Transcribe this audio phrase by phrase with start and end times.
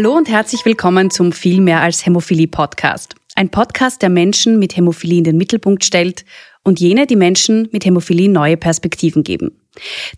[0.00, 3.16] Hallo und herzlich willkommen zum Viel mehr als Hämophilie Podcast.
[3.34, 6.24] Ein Podcast, der Menschen mit Hämophilie in den Mittelpunkt stellt
[6.64, 9.60] und jene, die Menschen mit Hämophilie neue Perspektiven geben.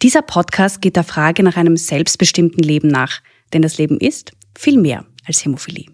[0.00, 3.22] Dieser Podcast geht der Frage nach einem selbstbestimmten Leben nach,
[3.52, 5.86] denn das Leben ist viel mehr als Hämophilie.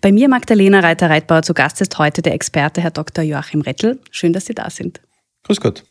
[0.00, 3.24] Bei mir Magdalena Reiter-Reitbauer zu Gast ist heute der Experte Herr Dr.
[3.24, 3.98] Joachim Rettel.
[4.12, 5.00] Schön, dass Sie da sind.
[5.42, 5.82] Grüß Gott.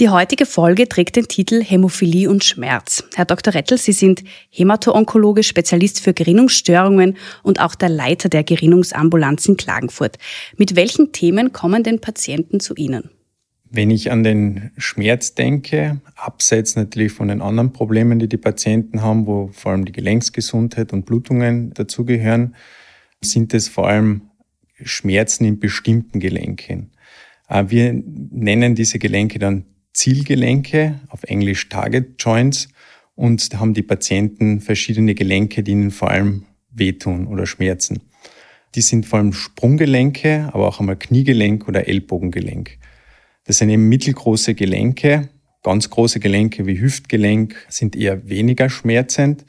[0.00, 3.04] Die heutige Folge trägt den Titel Hämophilie und Schmerz.
[3.16, 3.52] Herr Dr.
[3.52, 10.16] Rettel, Sie sind Hämato-Onkologe, Spezialist für Gerinnungsstörungen und auch der Leiter der Gerinnungsambulanz in Klagenfurt.
[10.56, 13.10] Mit welchen Themen kommen denn Patienten zu Ihnen?
[13.68, 19.02] Wenn ich an den Schmerz denke, abseits natürlich von den anderen Problemen, die die Patienten
[19.02, 22.54] haben, wo vor allem die Gelenksgesundheit und Blutungen dazugehören,
[23.20, 24.22] sind es vor allem
[24.82, 26.90] Schmerzen in bestimmten Gelenken.
[27.50, 32.68] Äh, wir nennen diese Gelenke dann Zielgelenke, auf Englisch Target Joints,
[33.14, 38.00] und da haben die Patienten verschiedene Gelenke, die ihnen vor allem wehtun oder schmerzen.
[38.74, 42.78] Die sind vor allem Sprunggelenke, aber auch einmal Kniegelenk oder Ellbogengelenk.
[43.44, 45.28] Das sind eben mittelgroße Gelenke.
[45.62, 49.44] Ganz große Gelenke wie Hüftgelenk sind eher weniger schmerzend.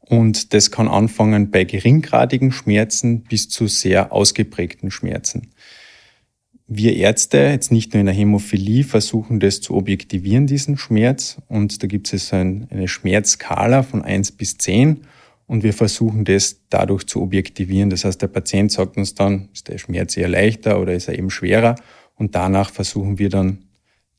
[0.00, 5.52] Und das kann anfangen bei geringgradigen Schmerzen bis zu sehr ausgeprägten Schmerzen.
[6.72, 11.42] Wir Ärzte, jetzt nicht nur in der Hämophilie, versuchen das zu objektivieren, diesen Schmerz.
[11.48, 15.00] Und da gibt es eine Schmerzskala von eins bis zehn
[15.48, 17.90] Und wir versuchen das dadurch zu objektivieren.
[17.90, 21.18] Das heißt, der Patient sagt uns dann, ist der Schmerz eher leichter oder ist er
[21.18, 21.74] eben schwerer?
[22.14, 23.64] Und danach versuchen wir dann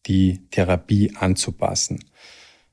[0.05, 1.99] die Therapie anzupassen.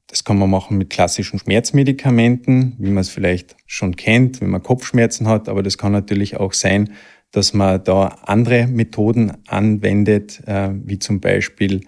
[0.09, 4.63] Das kann man machen mit klassischen Schmerzmedikamenten, wie man es vielleicht schon kennt, wenn man
[4.63, 5.49] Kopfschmerzen hat.
[5.49, 6.95] Aber das kann natürlich auch sein,
[7.33, 11.83] dass man da andere Methoden anwendet, äh, wie zum Beispiel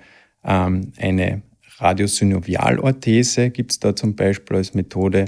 [0.44, 1.42] ähm, eine
[1.78, 5.26] Radiosynovialorthese gibt es da zum Beispiel als Methode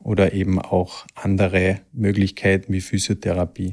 [0.00, 3.72] oder eben auch andere Möglichkeiten wie Physiotherapie.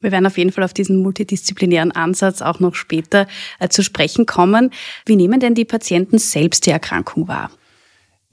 [0.00, 3.26] Wir werden auf jeden Fall auf diesen multidisziplinären Ansatz auch noch später
[3.58, 4.70] äh, zu sprechen kommen.
[5.06, 7.50] Wie nehmen denn die Patienten selbst die Erkrankung wahr?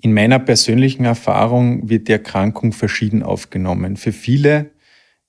[0.02, 3.96] In meiner persönlichen Erfahrung wird die Erkrankung verschieden aufgenommen.
[3.96, 4.72] Für viele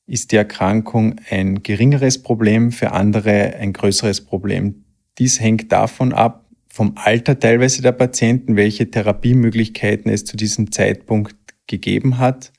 [0.06, 4.84] ist die Erkrankung ein geringeres Problem, für andere ein größeres Problem.
[5.19, 11.37] Dies hängt davon ab, vom Alter teilweise der Patienten, welche Therapiemöglichkeiten es zu diesem Zeitpunkt
[11.66, 12.53] gegeben hat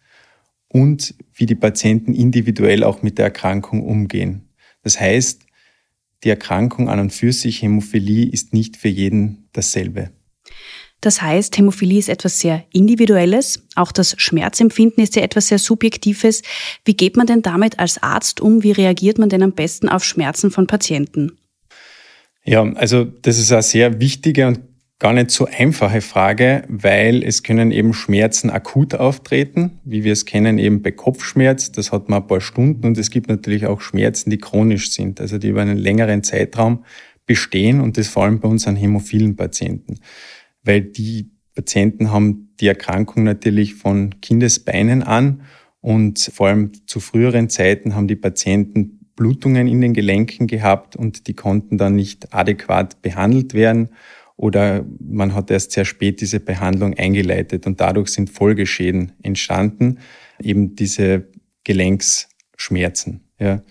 [0.70, 4.50] und wie die Patienten individuell auch mit der Erkrankung umgehen.
[4.84, 5.46] Das heißt,
[6.24, 10.12] die Erkrankung an und für sich, Hämophilie, ist nicht für jeden dasselbe.
[11.02, 13.64] Das heißt, Hämophilie ist etwas sehr Individuelles.
[13.76, 16.42] Auch das Schmerzempfinden ist ja etwas sehr Subjektives.
[16.84, 18.64] Wie geht man denn damit als Arzt um?
[18.64, 21.38] Wie reagiert man denn am besten auf Schmerzen von Patienten?
[22.44, 24.60] Ja, also das ist eine sehr wichtige und
[25.00, 30.26] gar nicht so einfache Frage, weil es können eben Schmerzen akut auftreten, wie wir es
[30.26, 31.72] kennen eben bei Kopfschmerz.
[31.72, 35.20] Das hat man ein paar Stunden und es gibt natürlich auch Schmerzen, die chronisch sind,
[35.20, 36.86] also die über einen längeren Zeitraum
[37.26, 40.00] bestehen und das vor allem bei uns an hämophilen Patienten
[40.66, 45.44] weil die Patienten haben die Erkrankung natürlich von Kindesbeinen an
[45.80, 51.28] und vor allem zu früheren Zeiten haben die Patienten Blutungen in den Gelenken gehabt und
[51.28, 53.90] die konnten dann nicht adäquat behandelt werden
[54.36, 60.00] oder man hat erst sehr spät diese Behandlung eingeleitet und dadurch sind Folgeschäden entstanden,
[60.42, 61.30] eben diese
[61.64, 63.22] Gelenksschmerzen.
[63.40, 63.64] Ja.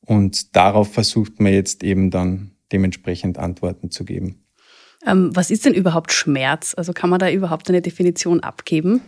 [0.00, 4.45] Und darauf versucht man jetzt eben dann dementsprechend Antworten zu geben.
[5.04, 6.74] Ähm, was ist denn überhaupt Schmerz?
[6.76, 9.00] Also kann man da überhaupt eine Definition abgeben?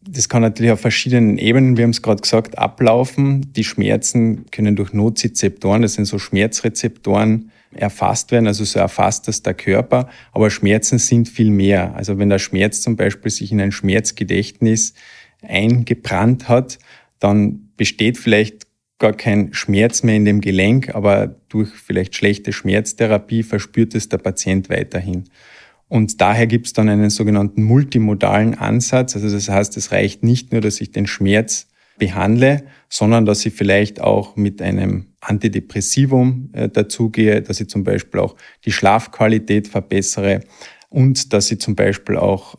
[0.00, 3.52] Das kann natürlich auf verschiedenen Ebenen, wir haben es gerade gesagt, ablaufen.
[3.52, 9.42] Die Schmerzen können durch Nozizeptoren, das sind so Schmerzrezeptoren, erfasst werden, also so erfasst das
[9.42, 10.08] der Körper.
[10.32, 11.94] Aber Schmerzen sind viel mehr.
[11.94, 14.94] Also wenn der Schmerz zum Beispiel sich in ein Schmerzgedächtnis
[15.42, 16.78] eingebrannt hat,
[17.18, 18.67] dann besteht vielleicht
[18.98, 24.18] gar kein Schmerz mehr in dem Gelenk, aber durch vielleicht schlechte Schmerztherapie verspürt es der
[24.18, 25.24] Patient weiterhin.
[25.88, 29.14] Und daher gibt es dann einen sogenannten multimodalen Ansatz.
[29.14, 31.68] Also das heißt, es reicht nicht nur, dass ich den Schmerz
[31.98, 38.20] behandle, sondern dass ich vielleicht auch mit einem Antidepressivum äh, dazugehe, dass ich zum Beispiel
[38.20, 40.40] auch die Schlafqualität verbessere
[40.90, 42.56] und dass ich zum Beispiel auch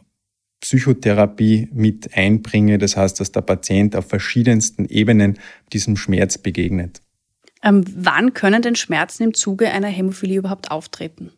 [0.61, 2.77] Psychotherapie mit einbringe.
[2.77, 5.39] Das heißt, dass der Patient auf verschiedensten Ebenen
[5.71, 7.01] diesem Schmerz begegnet.
[7.63, 11.31] Ähm, wann können denn Schmerzen im Zuge einer Hämophilie überhaupt auftreten?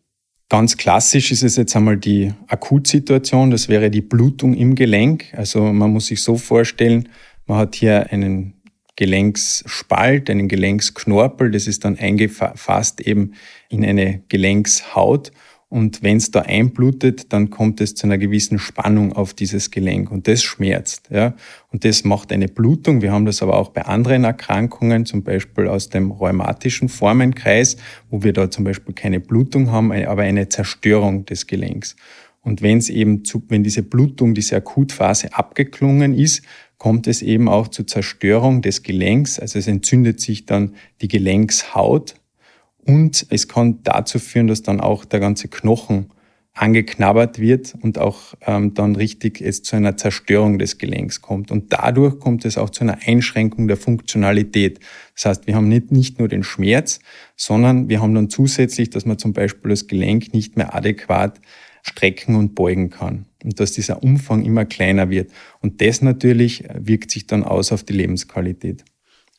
[0.48, 5.32] Ganz klassisch ist es jetzt einmal die Akutsituation, das wäre die Blutung im Gelenk.
[5.34, 7.08] Also man muss sich so vorstellen,
[7.46, 8.52] man hat hier einen
[8.96, 13.32] Gelenksspalt, einen Gelenksknorpel, das ist dann eingefasst eben
[13.70, 15.32] in eine Gelenkshaut
[15.72, 20.10] Und wenn es da einblutet, dann kommt es zu einer gewissen Spannung auf dieses Gelenk
[20.10, 21.08] und das schmerzt.
[21.10, 21.32] Ja?
[21.70, 23.00] Und das macht eine Blutung.
[23.00, 27.78] Wir haben das aber auch bei anderen Erkrankungen, zum Beispiel aus dem rheumatischen Formenkreis,
[28.10, 31.96] wo wir da zum Beispiel keine Blutung haben, aber eine Zerstörung des Gelenks.
[32.42, 36.42] Und wenn es eben zu, wenn diese Blutung, diese Akutphase abgeklungen ist,
[36.76, 39.40] kommt es eben auch zur Zerstörung des Gelenks.
[39.40, 42.16] Also es entzündet sich dann die Gelenkshaut
[42.86, 46.10] und es kann dazu führen, dass dann auch der ganze Knochen
[46.54, 51.50] angeknabbert wird und auch ähm, dann richtig es zu einer Zerstörung des Gelenks kommt.
[51.50, 54.78] Und dadurch kommt es auch zu einer Einschränkung der Funktionalität.
[55.14, 57.00] Das heißt, wir haben nicht, nicht nur den Schmerz,
[57.36, 61.40] sondern wir haben dann zusätzlich, dass man zum Beispiel das Gelenk nicht mehr adäquat
[61.82, 63.26] strecken und beugen kann.
[63.42, 65.32] Und dass dieser Umfang immer kleiner wird.
[65.60, 68.84] Und das natürlich wirkt sich dann aus auf die Lebensqualität.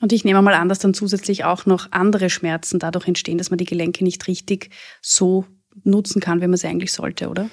[0.03, 3.51] Und ich nehme mal an, dass dann zusätzlich auch noch andere Schmerzen dadurch entstehen, dass
[3.51, 4.69] man die Gelenke nicht richtig
[5.01, 5.45] so
[5.85, 7.49] nutzen kann, wie man sie eigentlich sollte, oder?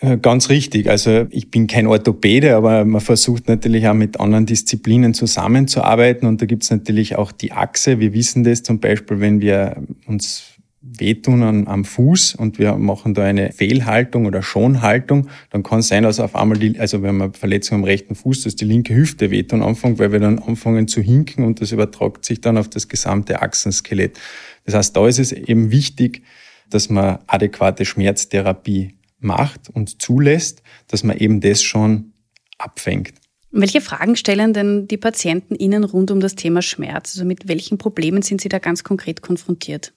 [0.00, 0.90] Äh, ganz richtig.
[0.90, 6.28] Also ich bin kein Orthopäde, aber man versucht natürlich auch mit anderen Disziplinen zusammenzuarbeiten.
[6.28, 8.00] Und da gibt es natürlich auch die Achse.
[8.00, 10.55] Wir wissen das zum Beispiel, wenn wir uns
[10.98, 15.88] wehtun am, am Fuß und wir machen da eine Fehlhaltung oder Schonhaltung, dann kann es
[15.88, 18.94] sein, dass auf einmal die, also wenn man Verletzung am rechten Fuß, dass die linke
[18.94, 22.68] Hüfte wehtun anfängt, weil wir dann anfangen zu hinken und das übertragt sich dann auf
[22.68, 24.18] das gesamte Achsenskelett.
[24.64, 26.22] Das heißt, da ist es eben wichtig,
[26.70, 32.12] dass man adäquate Schmerztherapie macht und zulässt, dass man eben das schon
[32.58, 33.14] abfängt.
[33.50, 37.14] Welche Fragen stellen denn die Patienten Ihnen rund um das Thema Schmerz?
[37.14, 39.94] Also mit welchen Problemen sind Sie da ganz konkret konfrontiert?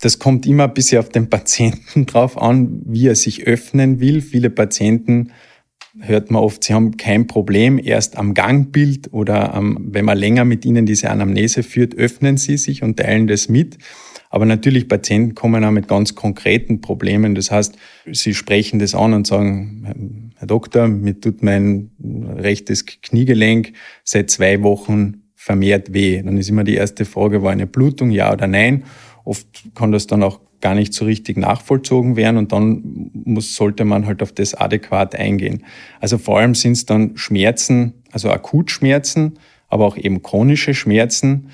[0.00, 4.20] Das kommt immer ein bisschen auf den Patienten drauf an, wie er sich öffnen will.
[4.20, 5.32] Viele Patienten
[6.00, 10.44] hört man oft, sie haben kein Problem, erst am Gangbild oder am, wenn man länger
[10.44, 13.78] mit ihnen diese Anamnese führt, öffnen sie sich und teilen das mit.
[14.30, 17.34] Aber natürlich, Patienten kommen auch mit ganz konkreten Problemen.
[17.34, 17.76] Das heißt,
[18.12, 21.90] sie sprechen das an und sagen, Herr Doktor, mir tut mein
[22.36, 23.72] rechtes Kniegelenk
[24.04, 26.22] seit zwei Wochen vermehrt weh.
[26.22, 28.84] Dann ist immer die erste Frage, war eine Blutung, ja oder nein?
[29.28, 33.84] Oft kann das dann auch gar nicht so richtig nachvollzogen werden und dann muss, sollte
[33.84, 35.64] man halt auf das adäquat eingehen.
[36.00, 39.38] Also vor allem sind es dann Schmerzen, also Akutschmerzen,
[39.68, 41.50] aber auch eben chronische Schmerzen.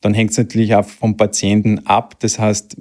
[0.00, 2.20] Dann hängt es natürlich auch vom Patienten ab.
[2.20, 2.76] Das heißt,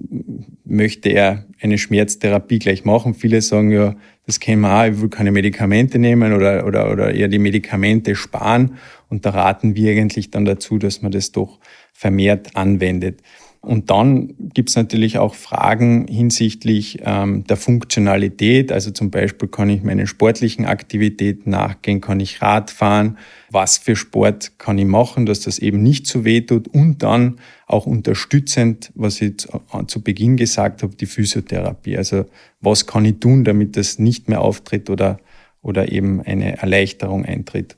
[0.63, 3.13] möchte er eine Schmerztherapie gleich machen?
[3.13, 3.95] Viele sagen ja,
[4.25, 8.15] das kennen wir auch, ich will keine Medikamente nehmen oder, oder, oder eher die Medikamente
[8.15, 8.77] sparen.
[9.09, 11.59] Und da raten wir eigentlich dann dazu, dass man das doch
[11.93, 13.21] vermehrt anwendet.
[13.65, 18.71] Und dann gibt es natürlich auch Fragen hinsichtlich ähm, der Funktionalität.
[18.71, 23.17] Also zum Beispiel kann ich meinen sportlichen Aktivitäten nachgehen, kann ich Rad fahren,
[23.49, 26.67] was für Sport kann ich machen, dass das eben nicht so weh tut.
[26.67, 29.49] Und dann auch unterstützend, was ich zu,
[29.87, 31.97] zu Beginn gesagt habe, die Physiotherapie.
[31.97, 32.25] Also
[32.61, 35.19] was kann ich tun, damit das nicht mehr auftritt oder,
[35.61, 37.75] oder eben eine Erleichterung eintritt.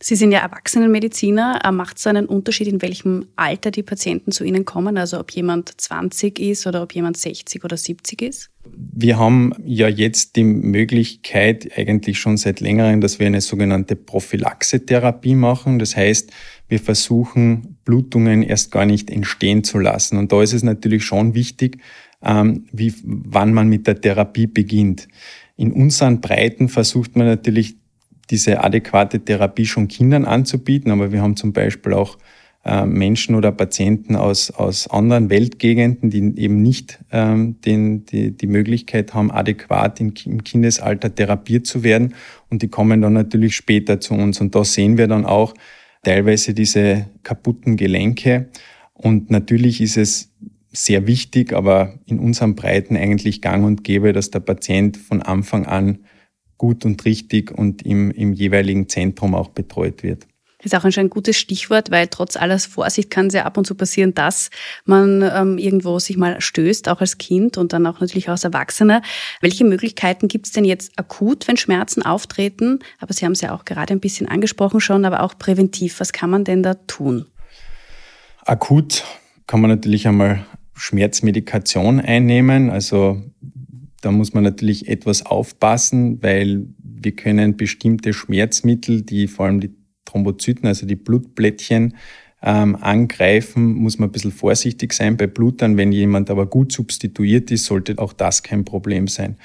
[0.00, 1.60] Sie sind ja Erwachsenenmediziner.
[1.64, 4.96] Äh, macht es einen Unterschied, in welchem Alter die Patienten zu Ihnen kommen?
[4.96, 8.50] Also ob jemand 20 ist oder ob jemand 60 oder 70 ist?
[8.72, 15.34] Wir haben ja jetzt die Möglichkeit eigentlich schon seit längerem, dass wir eine sogenannte Prophylaxe-Therapie
[15.34, 15.80] machen.
[15.80, 16.30] Das heißt,
[16.68, 20.16] wir versuchen, Blutungen erst gar nicht entstehen zu lassen.
[20.16, 21.78] Und da ist es natürlich schon wichtig,
[22.22, 25.08] ähm, wie, wann man mit der Therapie beginnt.
[25.56, 27.76] In unseren Breiten versucht man natürlich
[28.30, 32.18] diese adäquate Therapie schon Kindern anzubieten, aber wir haben zum Beispiel auch
[32.64, 38.46] äh, Menschen oder Patienten aus, aus anderen Weltgegenden, die eben nicht ähm, den, die, die
[38.46, 42.14] Möglichkeit haben, adäquat in, im Kindesalter therapiert zu werden.
[42.50, 44.40] Und die kommen dann natürlich später zu uns.
[44.40, 45.54] Und da sehen wir dann auch
[46.02, 48.48] teilweise diese kaputten Gelenke.
[48.92, 50.32] Und natürlich ist es
[50.70, 55.64] sehr wichtig, aber in unseren Breiten eigentlich gang und gäbe, dass der Patient von Anfang
[55.64, 56.00] an
[56.58, 60.26] gut und richtig und im, im jeweiligen Zentrum auch betreut wird.
[60.60, 63.64] Das ist auch ein gutes Stichwort, weil trotz aller Vorsicht kann es ja ab und
[63.64, 64.50] zu passieren, dass
[64.84, 69.02] man ähm, irgendwo sich mal stößt, auch als Kind und dann auch natürlich als Erwachsener.
[69.40, 72.80] Welche Möglichkeiten gibt es denn jetzt akut, wenn Schmerzen auftreten?
[72.98, 76.00] Aber Sie haben es ja auch gerade ein bisschen angesprochen schon, aber auch präventiv.
[76.00, 77.26] Was kann man denn da tun?
[78.44, 79.04] Akut
[79.46, 82.70] kann man natürlich einmal Schmerzmedikation einnehmen.
[82.70, 83.22] Also
[84.00, 89.74] da muss man natürlich etwas aufpassen, weil wir können bestimmte Schmerzmittel, die vor allem die
[90.04, 91.94] Thrombozyten, also die Blutplättchen,
[92.42, 95.76] ähm, angreifen, muss man ein bisschen vorsichtig sein bei Blutern.
[95.76, 99.36] Wenn jemand aber gut substituiert ist, sollte auch das kein Problem sein.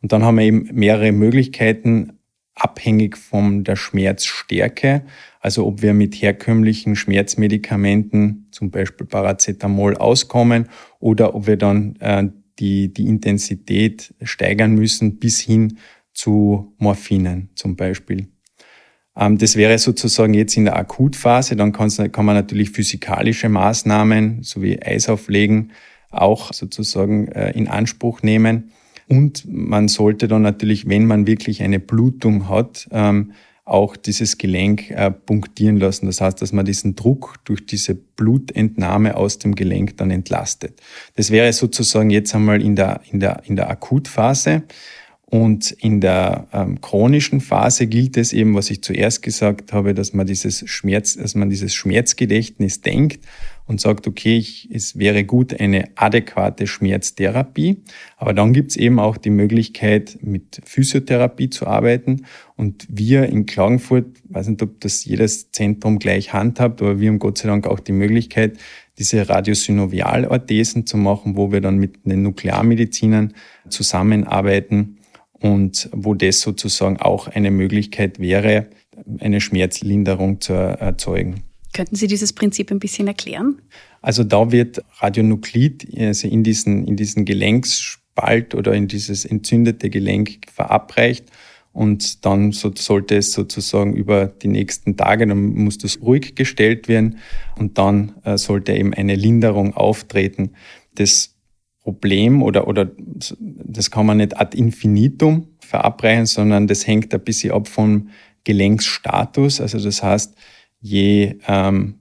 [0.00, 2.18] Und dann haben wir eben mehrere Möglichkeiten,
[2.54, 5.02] abhängig von der Schmerzstärke.
[5.40, 12.28] Also ob wir mit herkömmlichen Schmerzmedikamenten, zum Beispiel Paracetamol, auskommen oder ob wir dann äh,
[12.58, 15.78] die, die Intensität steigern müssen bis hin
[16.12, 18.28] zu Morphinen zum Beispiel.
[19.16, 21.56] Ähm, das wäre sozusagen jetzt in der Akutphase.
[21.56, 25.72] Dann kann man natürlich physikalische Maßnahmen sowie Eis auflegen
[26.10, 28.72] auch sozusagen äh, in Anspruch nehmen.
[29.08, 33.32] Und man sollte dann natürlich, wenn man wirklich eine Blutung hat, ähm,
[33.68, 36.06] auch dieses Gelenk äh, punktieren lassen.
[36.06, 40.80] Das heißt, dass man diesen Druck durch diese Blutentnahme aus dem Gelenk dann entlastet.
[41.16, 44.62] Das wäre sozusagen jetzt einmal in der, in der, in der Akutphase.
[45.30, 50.14] Und in der ähm, chronischen Phase gilt es eben, was ich zuerst gesagt habe, dass
[50.14, 53.20] man dieses Schmerz, dass man dieses Schmerzgedächtnis denkt
[53.68, 57.82] und sagt, okay, ich, es wäre gut eine adäquate Schmerztherapie.
[58.16, 62.24] Aber dann gibt es eben auch die Möglichkeit, mit Physiotherapie zu arbeiten.
[62.56, 67.18] Und wir in Klagenfurt, weiß nicht, ob das jedes Zentrum gleich handhabt, aber wir haben
[67.18, 68.56] Gott sei Dank auch die Möglichkeit,
[68.98, 73.34] diese Radiosynovialorthesen zu machen, wo wir dann mit den Nuklearmedizinern
[73.68, 74.98] zusammenarbeiten
[75.32, 78.66] und wo das sozusagen auch eine Möglichkeit wäre,
[79.20, 81.44] eine Schmerzlinderung zu erzeugen.
[81.78, 83.62] Könnten Sie dieses Prinzip ein bisschen erklären?
[84.02, 90.40] Also da wird Radionuklid also in diesen, in diesen Gelenksspalt oder in dieses entzündete Gelenk
[90.52, 91.26] verabreicht
[91.72, 96.88] und dann so, sollte es sozusagen über die nächsten Tage, dann muss das ruhig gestellt
[96.88, 97.18] werden
[97.56, 100.54] und dann äh, sollte eben eine Linderung auftreten.
[100.96, 101.36] Das
[101.84, 102.90] Problem oder, oder
[103.38, 108.08] das kann man nicht ad infinitum verabreichen, sondern das hängt ein bisschen ab vom
[108.42, 109.60] Gelenksstatus.
[109.60, 110.34] Also das heißt,
[110.80, 111.94] je ähm,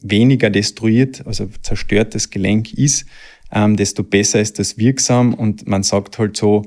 [0.00, 3.06] weniger destruiert, also zerstört das Gelenk ist,
[3.52, 6.64] ähm, desto besser ist das wirksam und man sagt halt so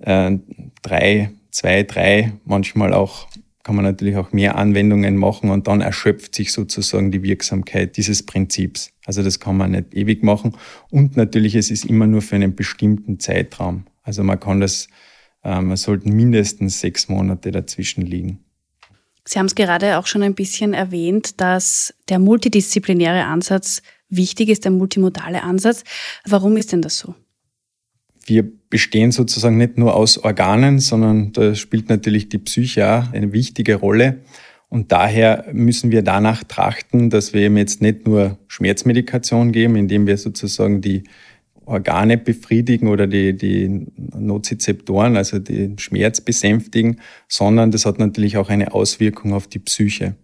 [0.00, 0.38] äh,
[0.82, 3.28] drei, zwei, drei, manchmal auch
[3.62, 8.24] kann man natürlich auch mehr Anwendungen machen und dann erschöpft sich sozusagen die Wirksamkeit dieses
[8.24, 8.90] Prinzips.
[9.04, 10.56] Also das kann man nicht ewig machen.
[10.90, 13.84] Und natürlich, es ist immer nur für einen bestimmten Zeitraum.
[14.02, 14.88] Also man kann das,
[15.44, 18.40] äh, man sollten mindestens sechs Monate dazwischen liegen.
[19.24, 24.64] Sie haben es gerade auch schon ein bisschen erwähnt, dass der multidisziplinäre Ansatz wichtig ist,
[24.64, 25.84] der multimodale Ansatz.
[26.26, 27.14] Warum ist denn das so?
[28.26, 33.32] Wir bestehen sozusagen nicht nur aus Organen, sondern da spielt natürlich die Psyche auch eine
[33.32, 34.20] wichtige Rolle.
[34.68, 40.06] Und daher müssen wir danach trachten, dass wir eben jetzt nicht nur Schmerzmedikation geben, indem
[40.06, 41.02] wir sozusagen die
[41.66, 48.48] Organe befriedigen oder die, die Nozizeptoren, also den Schmerz besänftigen, sondern das hat natürlich auch
[48.48, 50.16] eine Auswirkung auf die Psyche.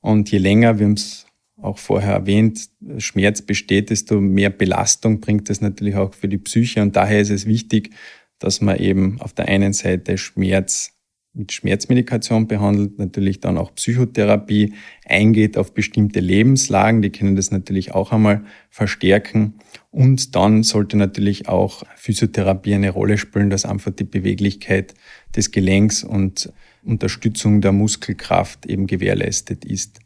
[0.00, 1.26] Und je länger, wir haben es
[1.60, 6.82] auch vorher erwähnt, Schmerz besteht, desto mehr Belastung bringt es natürlich auch für die Psyche.
[6.82, 7.90] Und daher ist es wichtig,
[8.38, 10.93] dass man eben auf der einen Seite Schmerz
[11.34, 14.74] mit Schmerzmedikation behandelt, natürlich dann auch Psychotherapie
[15.04, 19.54] eingeht auf bestimmte Lebenslagen, die können das natürlich auch einmal verstärken.
[19.90, 24.94] Und dann sollte natürlich auch Physiotherapie eine Rolle spielen, dass einfach die Beweglichkeit
[25.34, 26.52] des Gelenks und
[26.84, 30.00] Unterstützung der Muskelkraft eben gewährleistet ist.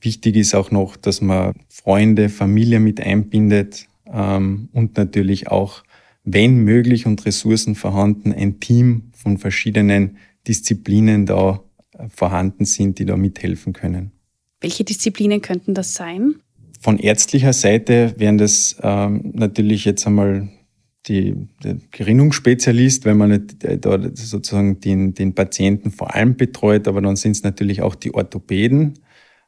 [0.00, 5.84] Wichtig ist auch noch, dass man Freunde, Familie mit einbindet ähm, und natürlich auch,
[6.24, 11.62] wenn möglich und Ressourcen vorhanden, ein Team von verschiedenen Disziplinen da
[11.92, 14.12] äh, vorhanden sind, die da mithelfen können.
[14.60, 16.36] Welche Disziplinen könnten das sein?
[16.80, 20.48] Von ärztlicher Seite wären das ähm, natürlich jetzt einmal
[21.06, 26.86] die, der Gerinnungsspezialist, wenn man nicht äh, da sozusagen den, den Patienten vor allem betreut,
[26.86, 28.94] aber dann sind es natürlich auch die Orthopäden,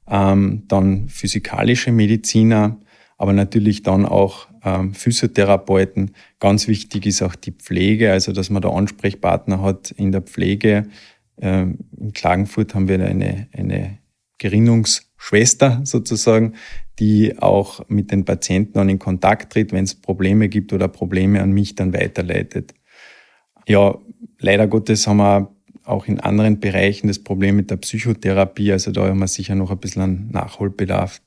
[0.08, 2.78] ähm, dann physikalische Mediziner,
[3.16, 6.12] aber natürlich dann auch ähm, Physiotherapeuten.
[6.40, 10.86] Ganz wichtig ist auch die Pflege, also dass man da Ansprechpartner hat in der Pflege.
[11.40, 13.98] Ähm, in Klagenfurt haben wir eine, eine
[14.38, 16.54] Gerinnungsschwester sozusagen,
[16.98, 21.42] die auch mit den Patienten dann in Kontakt tritt, wenn es Probleme gibt oder Probleme
[21.42, 22.74] an mich dann weiterleitet.
[23.66, 23.96] Ja,
[24.38, 25.50] leider Gottes haben wir
[25.84, 28.72] auch in anderen Bereichen das Problem mit der Psychotherapie.
[28.72, 31.20] Also da haben wir sicher noch ein bisschen einen Nachholbedarf,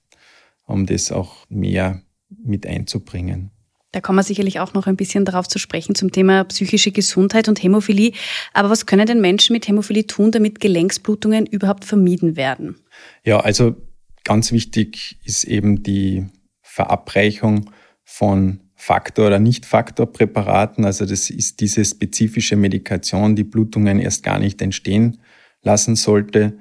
[0.67, 3.51] um das auch mehr mit einzubringen.
[3.93, 7.47] Da kommen wir sicherlich auch noch ein bisschen darauf zu sprechen zum Thema psychische Gesundheit
[7.47, 8.11] und Hämophilie.
[8.53, 12.75] Aber was können denn Menschen mit Hämophilie tun, damit Gelenksblutungen überhaupt vermieden werden?
[13.23, 13.75] Ja, also
[14.23, 16.27] ganz wichtig ist eben die
[16.61, 17.71] Verabreichung
[18.03, 20.85] von Faktor- oder Nicht-Faktor-Präparaten.
[20.85, 25.19] Also das ist diese spezifische Medikation, die Blutungen erst gar nicht entstehen
[25.63, 26.59] lassen sollte.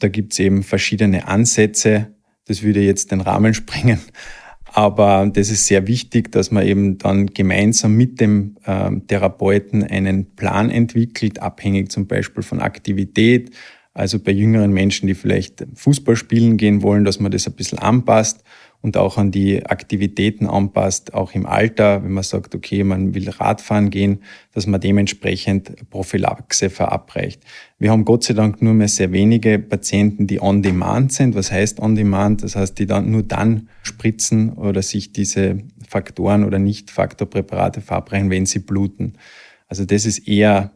[0.00, 2.13] Da gibt es eben verschiedene Ansätze.
[2.46, 4.00] Das würde jetzt den Rahmen sprengen.
[4.66, 10.34] Aber das ist sehr wichtig, dass man eben dann gemeinsam mit dem äh, Therapeuten einen
[10.34, 13.52] Plan entwickelt, abhängig zum Beispiel von Aktivität.
[13.92, 17.78] Also bei jüngeren Menschen, die vielleicht Fußball spielen gehen wollen, dass man das ein bisschen
[17.78, 18.42] anpasst
[18.84, 23.30] und auch an die Aktivitäten anpasst, auch im Alter, wenn man sagt, okay, man will
[23.30, 24.18] Radfahren gehen,
[24.52, 27.42] dass man dementsprechend Prophylaxe verabreicht.
[27.78, 31.34] Wir haben Gott sei Dank nur mehr sehr wenige Patienten, die on demand sind.
[31.34, 32.42] Was heißt on demand?
[32.42, 38.44] Das heißt, die dann nur dann spritzen oder sich diese Faktoren oder Nicht-Faktorpräparate verabreichen, wenn
[38.44, 39.14] sie bluten.
[39.66, 40.72] Also das ist eher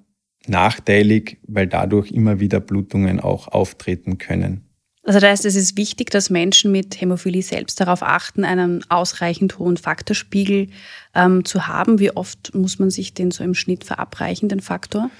[0.47, 4.68] nachteilig, weil dadurch immer wieder Blutungen auch auftreten können.
[5.09, 9.59] Also das heißt, es ist wichtig, dass Menschen mit Hämophilie selbst darauf achten, einen ausreichend
[9.59, 10.69] hohen Faktorspiegel
[11.15, 11.99] ähm, zu haben.
[11.99, 15.11] Wie oft muss man sich den so im Schnitt verabreichen, den Faktor?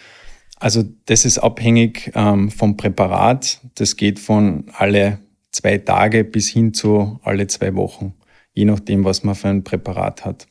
[0.57, 3.63] Also das ist abhängig ähm, vom Präparat.
[3.77, 5.21] Das geht von alle
[5.53, 8.13] zwei Tage bis hin zu alle zwei Wochen,
[8.53, 10.49] je nachdem, was man für ein Präparat hat.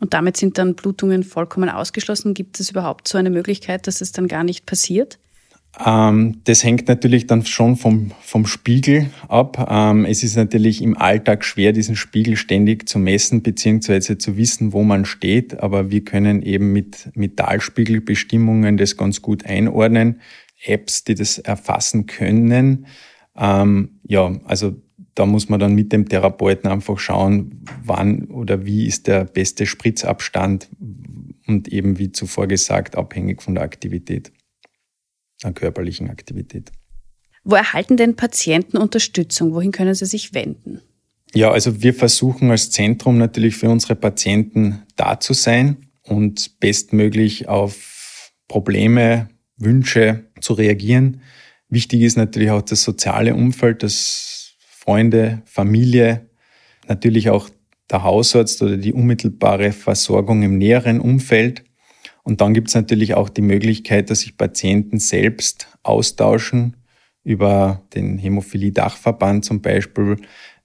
[0.00, 2.32] Und damit sind dann Blutungen vollkommen ausgeschlossen.
[2.32, 5.18] Gibt es überhaupt so eine Möglichkeit, dass es dann gar nicht passiert?
[5.84, 9.68] Ähm, das hängt natürlich dann schon vom, vom Spiegel ab.
[9.70, 14.18] Ähm, es ist natürlich im Alltag schwer, diesen Spiegel ständig zu messen bzw.
[14.18, 15.60] zu wissen, wo man steht.
[15.60, 20.20] Aber wir können eben mit, mit Talspiegelbestimmungen das ganz gut einordnen.
[20.64, 22.86] Apps, die das erfassen können.
[23.36, 24.74] Ähm, ja, also
[25.14, 29.66] da muss man dann mit dem Therapeuten einfach schauen, wann oder wie ist der beste
[29.66, 30.68] Spritzabstand
[31.46, 34.32] und eben wie zuvor gesagt, abhängig von der Aktivität
[35.42, 36.70] an körperlichen Aktivität.
[37.44, 39.54] Wo erhalten denn Patienten Unterstützung?
[39.54, 40.82] Wohin können sie sich wenden?
[41.34, 47.48] Ja, also wir versuchen als Zentrum natürlich für unsere Patienten da zu sein und bestmöglich
[47.48, 51.20] auf Probleme, Wünsche zu reagieren.
[51.68, 56.26] Wichtig ist natürlich auch das soziale Umfeld, das Freunde, Familie,
[56.86, 57.50] natürlich auch
[57.90, 61.64] der Hausarzt oder die unmittelbare Versorgung im näheren Umfeld.
[62.28, 66.76] Und dann gibt es natürlich auch die Möglichkeit, dass sich Patienten selbst austauschen
[67.24, 70.16] über den Hämophilie-Dachverband zum Beispiel.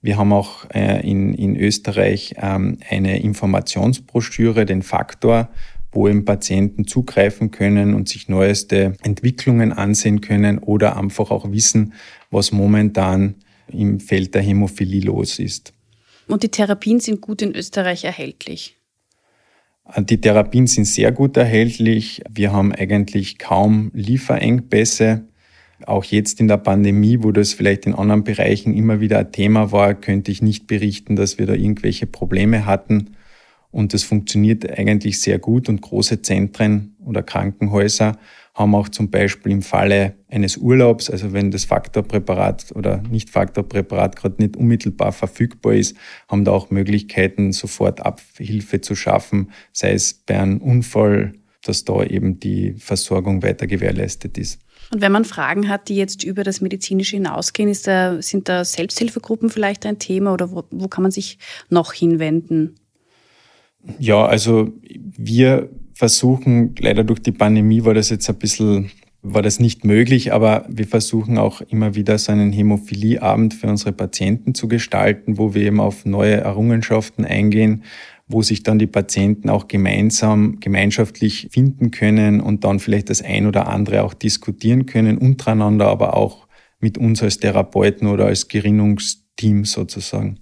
[0.02, 5.48] Wir haben auch äh, in, in Österreich ähm, eine Informationsbroschüre, den Faktor,
[5.94, 11.94] wo eben Patienten zugreifen können und sich neueste Entwicklungen ansehen können oder einfach auch wissen,
[12.30, 13.36] was momentan
[13.70, 15.72] im Feld der Hämophilie los ist.
[16.28, 18.76] Und die Therapien sind gut in Österreich erhältlich.
[19.98, 22.24] Die Therapien sind sehr gut erhältlich.
[22.30, 25.28] Wir haben eigentlich kaum Lieferengpässe.
[25.86, 29.74] Auch jetzt in der Pandemie, wo das vielleicht in anderen Bereichen immer wieder ein Thema
[29.74, 33.18] war, könnte ich nicht berichten, dass wir da irgendwelche Probleme hatten.
[33.72, 38.18] Und das funktioniert eigentlich sehr gut und große Zentren oder Krankenhäuser
[38.54, 44.42] haben auch zum Beispiel im Falle eines Urlaubs, also wenn das Faktorpräparat oder Nicht-Faktorpräparat gerade
[44.42, 50.40] nicht unmittelbar verfügbar ist, haben da auch Möglichkeiten, sofort Abhilfe zu schaffen, sei es bei
[50.40, 54.60] einem Unfall, dass da eben die Versorgung weiter gewährleistet ist.
[54.92, 59.50] Und wenn man Fragen hat, die jetzt über das Medizinische hinausgehen, da, sind da Selbsthilfegruppen
[59.50, 61.40] vielleicht ein Thema oder wo, wo kann man sich
[61.70, 62.76] noch hinwenden?
[63.98, 64.72] Ja, also
[65.18, 70.34] wir versuchen, leider durch die Pandemie war das jetzt ein bisschen, war das nicht möglich,
[70.34, 75.54] aber wir versuchen auch immer wieder so einen Hämophilieabend für unsere Patienten zu gestalten, wo
[75.54, 77.84] wir eben auf neue Errungenschaften eingehen,
[78.28, 83.48] wo sich dann die Patienten auch gemeinsam, gemeinschaftlich finden können und dann vielleicht das ein
[83.48, 86.48] oder andere auch diskutieren können, untereinander, aber auch
[86.80, 90.40] mit uns als Therapeuten oder als Gerinnungsteam sozusagen.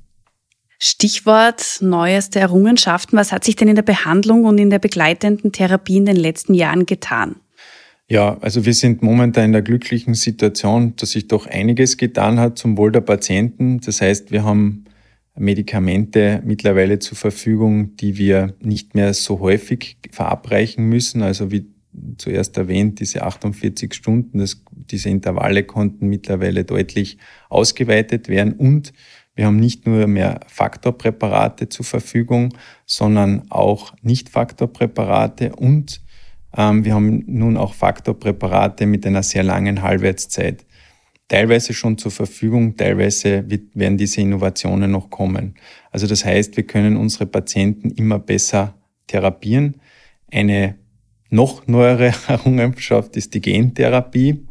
[0.84, 3.16] Stichwort neueste Errungenschaften.
[3.16, 6.56] Was hat sich denn in der Behandlung und in der begleitenden Therapie in den letzten
[6.56, 7.36] Jahren getan?
[8.08, 12.58] Ja, also wir sind momentan in der glücklichen Situation, dass sich doch einiges getan hat
[12.58, 13.80] zum Wohl der Patienten.
[13.80, 14.86] Das heißt, wir haben
[15.38, 21.22] Medikamente mittlerweile zur Verfügung, die wir nicht mehr so häufig verabreichen müssen.
[21.22, 21.68] Also wie
[22.18, 28.94] zuerst erwähnt, diese 48 Stunden, das, diese Intervalle konnten mittlerweile deutlich ausgeweitet werden und
[29.36, 32.54] wir haben nicht nur mehr Faktorpräparate zur Verfügung,
[32.86, 36.02] sondern auch Nicht-Faktorpräparate und
[36.58, 40.66] ähm, wir haben nun auch Faktorpräparate mit einer sehr langen Halbwertszeit.
[41.28, 45.56] Teilweise schon zur Verfügung, teilweise wird, werden diese Innovationen noch kommen.
[45.90, 48.76] Also das heißt, wir können unsere Patienten immer besser
[49.08, 49.80] therapieren.
[50.30, 50.76] Eine
[51.30, 54.46] noch neuere Errungenschaft ist die Gentherapie,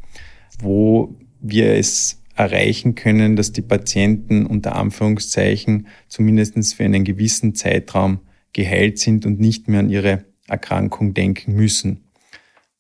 [0.61, 8.21] wo wir es erreichen können, dass die Patienten unter Anführungszeichen zumindest für einen gewissen Zeitraum
[8.53, 12.05] geheilt sind und nicht mehr an ihre Erkrankung denken müssen.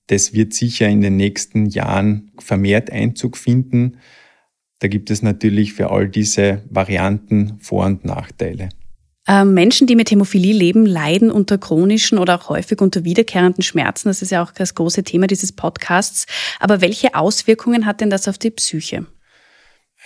[0.09, 3.99] Das wird sicher in den nächsten Jahren vermehrt Einzug finden.
[4.81, 8.71] Da gibt es natürlich für all diese Varianten Vor- und Nachteile.
[9.29, 14.09] Ähm, Menschen, die mit Hämophilie leben, leiden unter chronischen oder auch häufig unter wiederkehrenden Schmerzen.
[14.09, 16.27] Das ist ja auch das große Thema dieses Podcasts.
[16.59, 19.07] Aber welche Auswirkungen hat denn das auf die Psyche?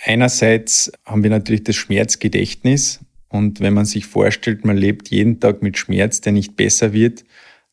[0.07, 2.99] Einerseits haben wir natürlich das Schmerzgedächtnis
[3.35, 7.25] Und wenn man sich vorstellt, man lebt jeden Tag mit Schmerz, der nicht besser wird,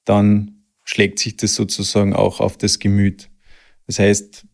[0.04, 3.30] dann schlägt sich das sozusagen auch auf das Gemüt.
[3.86, 4.44] Das heißt,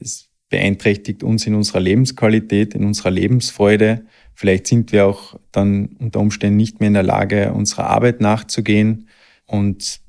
[0.00, 4.04] es beeinträchtigt uns in unserer Lebensqualität, in unserer Lebensfreude.
[4.34, 9.08] Vielleicht sind wir auch dann unter Umständen nicht mehr in der Lage, unserer Arbeit nachzugehen.
[9.46, 10.00] Und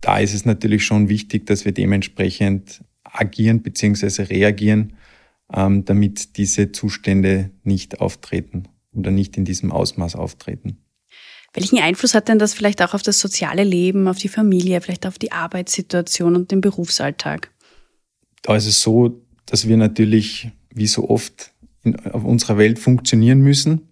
[0.00, 4.22] da ist es natürlich schon wichtig, dass wir dementsprechend agieren bzw.
[4.22, 4.94] reagieren,
[5.52, 10.78] ähm, damit diese Zustände nicht auftreten oder nicht in diesem Ausmaß auftreten.
[11.54, 15.06] Welchen Einfluss hat denn das vielleicht auch auf das soziale Leben, auf die Familie, vielleicht
[15.06, 17.50] auf die Arbeitssituation und den Berufsalltag?
[18.42, 23.40] Da ist es so, dass wir natürlich, wie so oft, in, auf unserer Welt funktionieren
[23.40, 23.88] müssen.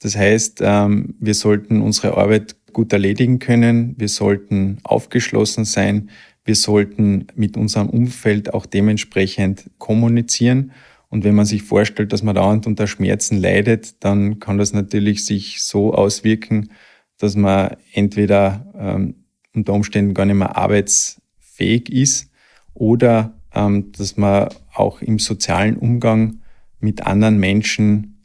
[0.00, 6.10] Das heißt, ähm, wir sollten unsere Arbeit gut erledigen können, wir sollten aufgeschlossen sein,
[6.48, 10.72] wir sollten mit unserem Umfeld auch dementsprechend kommunizieren.
[11.10, 15.26] Und wenn man sich vorstellt, dass man dauernd unter Schmerzen leidet, dann kann das natürlich
[15.26, 16.70] sich so auswirken,
[17.18, 22.30] dass man entweder ähm, unter Umständen gar nicht mehr arbeitsfähig ist
[22.72, 26.40] oder ähm, dass man auch im sozialen Umgang
[26.80, 28.24] mit anderen Menschen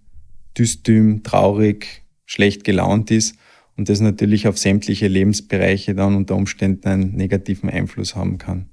[0.57, 3.35] dystym, traurig, schlecht gelaunt ist
[3.77, 8.69] und das natürlich auf sämtliche Lebensbereiche dann unter Umständen einen negativen Einfluss haben kann.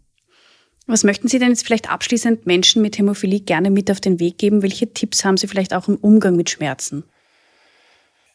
[0.86, 4.38] Was möchten Sie denn jetzt vielleicht abschließend Menschen mit Hämophilie gerne mit auf den Weg
[4.38, 4.62] geben?
[4.62, 7.04] Welche Tipps haben Sie vielleicht auch im Umgang mit Schmerzen?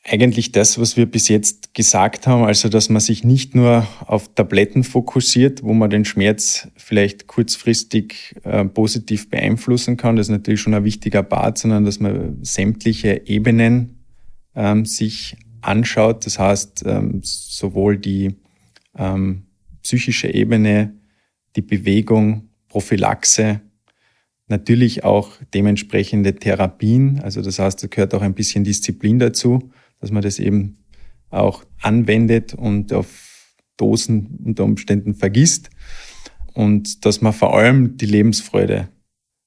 [0.07, 4.33] eigentlich das, was wir bis jetzt gesagt haben, also dass man sich nicht nur auf
[4.35, 10.61] Tabletten fokussiert, wo man den Schmerz vielleicht kurzfristig äh, positiv beeinflussen kann, das ist natürlich
[10.61, 14.05] schon ein wichtiger Part, sondern dass man sämtliche Ebenen
[14.55, 18.35] ähm, sich anschaut, das heißt ähm, sowohl die
[18.97, 19.43] ähm,
[19.81, 20.93] psychische Ebene,
[21.55, 23.61] die Bewegung, Prophylaxe,
[24.47, 30.11] natürlich auch dementsprechende Therapien, also das heißt, da gehört auch ein bisschen Disziplin dazu dass
[30.11, 30.77] man das eben
[31.29, 35.69] auch anwendet und auf Dosen unter Umständen vergisst.
[36.53, 38.89] Und dass man vor allem die Lebensfreude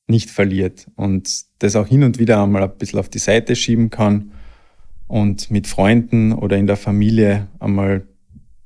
[0.07, 3.88] nicht verliert und das auch hin und wieder einmal ein bisschen auf die Seite schieben
[3.90, 4.33] kann
[5.09, 8.07] und mit Freunden oder in der Familie einmal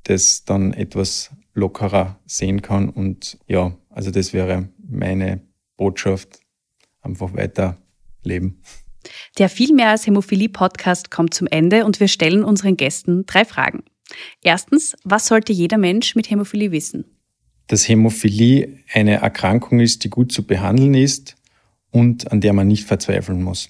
[0.03, 2.89] das dann etwas lockerer sehen kann.
[2.89, 5.41] Und ja, also das wäre meine
[5.77, 6.39] Botschaft.
[7.01, 7.77] Einfach weiter
[8.23, 8.61] leben.
[9.37, 13.43] Der viel mehr als Hämophilie Podcast kommt zum Ende und wir stellen unseren Gästen drei
[13.43, 13.83] Fragen.
[14.41, 17.05] Erstens, was sollte jeder Mensch mit Hämophilie wissen?
[17.67, 21.35] Dass Hämophilie eine Erkrankung ist, die gut zu behandeln ist
[21.91, 23.69] und an der man nicht verzweifeln muss.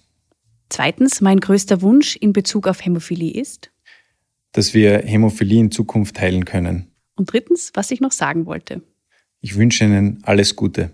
[0.73, 3.69] Zweitens, mein größter Wunsch in Bezug auf Hämophilie ist?
[4.53, 6.87] Dass wir Hämophilie in Zukunft heilen können.
[7.15, 8.81] Und drittens, was ich noch sagen wollte.
[9.39, 10.89] Ich wünsche Ihnen alles Gute.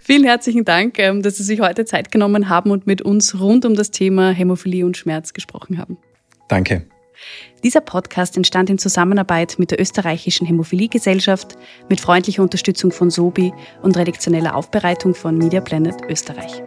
[0.00, 3.64] Vielen herzlichen Dank, ähm, dass Sie sich heute Zeit genommen haben und mit uns rund
[3.64, 5.98] um das Thema Hämophilie und Schmerz gesprochen haben.
[6.46, 6.86] Danke.
[7.64, 11.56] Dieser Podcast entstand in Zusammenarbeit mit der Österreichischen Hämophilie-Gesellschaft,
[11.88, 16.62] mit freundlicher Unterstützung von Sobi und redaktioneller Aufbereitung von Media Planet Österreich.